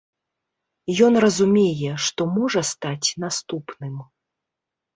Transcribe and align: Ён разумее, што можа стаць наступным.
Ён 1.07 1.13
разумее, 1.25 1.93
што 2.07 2.21
можа 2.39 2.65
стаць 2.73 3.09
наступным. 3.27 3.95